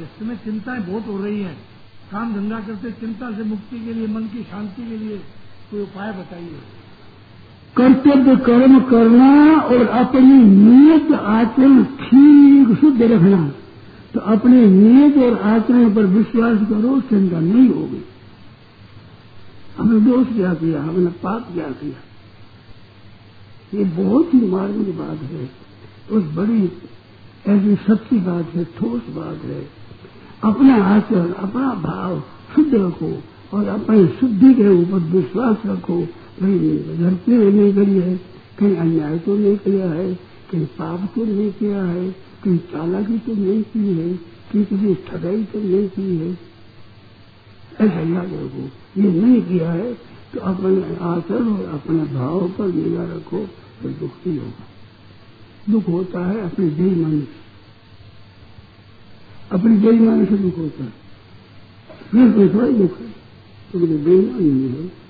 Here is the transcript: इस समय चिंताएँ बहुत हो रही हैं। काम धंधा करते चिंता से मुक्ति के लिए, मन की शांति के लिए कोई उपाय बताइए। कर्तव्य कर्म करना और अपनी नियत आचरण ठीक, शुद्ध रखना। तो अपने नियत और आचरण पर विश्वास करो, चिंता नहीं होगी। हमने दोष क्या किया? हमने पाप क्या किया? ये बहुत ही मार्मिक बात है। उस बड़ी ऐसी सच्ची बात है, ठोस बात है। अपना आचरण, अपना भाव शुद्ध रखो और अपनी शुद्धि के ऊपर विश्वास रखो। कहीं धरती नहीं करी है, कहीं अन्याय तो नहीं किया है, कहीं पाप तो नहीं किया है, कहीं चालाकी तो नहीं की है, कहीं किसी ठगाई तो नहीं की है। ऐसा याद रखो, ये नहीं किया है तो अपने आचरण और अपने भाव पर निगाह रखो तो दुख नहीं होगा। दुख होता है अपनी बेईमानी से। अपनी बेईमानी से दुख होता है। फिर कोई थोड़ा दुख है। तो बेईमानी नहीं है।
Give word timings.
इस 0.00 0.06
समय 0.06 0.36
चिंताएँ 0.36 0.80
बहुत 0.80 1.06
हो 1.06 1.24
रही 1.24 1.42
हैं। 1.42 1.56
काम 2.12 2.34
धंधा 2.34 2.60
करते 2.60 2.90
चिंता 2.90 3.32
से 3.32 3.42
मुक्ति 3.42 3.84
के 3.84 3.94
लिए, 3.94 4.06
मन 4.06 4.22
की 4.22 4.42
शांति 4.42 4.90
के 4.90 4.96
लिए 4.96 5.18
कोई 5.70 5.82
उपाय 5.82 6.12
बताइए। 6.12 6.56
कर्तव्य 7.76 8.36
कर्म 8.36 8.80
करना 8.80 9.60
और 9.60 9.86
अपनी 9.86 10.44
नियत 10.44 11.12
आचरण 11.12 11.84
ठीक, 11.84 12.78
शुद्ध 12.78 13.02
रखना। 13.02 13.52
तो 14.14 14.20
अपने 14.20 14.66
नियत 14.66 15.16
और 15.16 15.38
आचरण 15.40 15.94
पर 15.94 16.02
विश्वास 16.02 16.58
करो, 16.58 17.00
चिंता 17.00 17.40
नहीं 17.40 17.68
होगी। 17.68 18.04
हमने 19.78 20.00
दोष 20.00 20.26
क्या 20.26 20.54
किया? 20.54 20.82
हमने 20.82 21.10
पाप 21.10 21.48
क्या 21.54 21.68
किया? 21.68 21.96
ये 23.78 23.84
बहुत 23.84 24.34
ही 24.34 24.40
मार्मिक 24.48 24.98
बात 24.98 25.18
है। 25.18 25.50
उस 26.10 26.24
बड़ी 26.24 26.72
ऐसी 27.46 27.74
सच्ची 27.74 28.16
बात 28.16 28.54
है, 28.54 28.64
ठोस 28.64 29.02
बात 29.08 29.44
है। 29.44 29.83
अपना 30.44 30.74
आचरण, 30.84 31.32
अपना 31.40 31.68
भाव 31.82 32.20
शुद्ध 32.54 32.74
रखो 32.74 33.12
और 33.52 33.68
अपनी 33.68 34.06
शुद्धि 34.18 34.54
के 34.54 34.68
ऊपर 34.70 34.98
विश्वास 35.10 35.56
रखो। 35.66 36.00
कहीं 36.38 36.98
धरती 36.98 37.32
नहीं 37.32 37.74
करी 37.74 37.98
है, 37.98 38.16
कहीं 38.58 38.76
अन्याय 38.76 39.18
तो 39.18 39.36
नहीं 39.36 39.56
किया 39.56 39.88
है, 39.90 40.14
कहीं 40.50 40.66
पाप 40.78 41.08
तो 41.14 41.24
नहीं 41.24 41.50
किया 41.52 41.82
है, 41.84 42.08
कहीं 42.44 42.58
चालाकी 42.72 43.18
तो 43.18 43.34
नहीं 43.34 43.62
की 43.64 43.86
है, 43.90 44.08
कहीं 44.52 44.64
किसी 44.64 44.94
ठगाई 45.08 45.44
तो 45.44 45.58
नहीं 45.60 45.88
की 45.88 46.16
है। 46.16 46.32
ऐसा 47.80 48.00
याद 48.00 48.34
रखो, 48.34 48.64
ये 49.00 49.10
नहीं 49.12 49.42
किया 49.42 49.70
है 49.72 49.92
तो 50.34 50.40
अपने 50.42 50.96
आचरण 51.04 51.48
और 51.48 51.64
अपने 51.74 52.02
भाव 52.14 52.48
पर 52.48 52.72
निगाह 52.74 53.04
रखो 53.06 53.38
तो 53.82 53.88
दुख 53.90 54.26
नहीं 54.26 54.38
होगा। 54.38 55.72
दुख 55.72 55.88
होता 55.88 56.26
है 56.26 56.40
अपनी 56.40 56.66
बेईमानी 56.70 57.20
से। 57.20 57.43
अपनी 59.54 59.76
बेईमानी 59.76 60.26
से 60.26 60.38
दुख 60.38 60.58
होता 60.58 60.84
है। 60.84 60.90
फिर 62.10 62.32
कोई 62.32 62.48
थोड़ा 62.48 62.68
दुख 62.68 63.00
है। 63.00 63.06
तो 63.72 63.78
बेईमानी 63.78 64.50
नहीं 64.50 64.70
है। 64.70 65.03